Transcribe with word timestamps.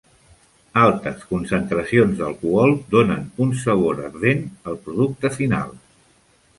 Altes 0.85 1.25
concentracions 1.33 2.17
d'alcohol 2.23 2.75
donen 2.97 3.29
un 3.47 3.55
sabor 3.67 4.05
ardent 4.09 4.45
al 4.71 4.85
producte 4.89 5.37
final. 5.41 5.81